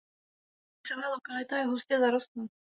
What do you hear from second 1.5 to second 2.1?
je hustě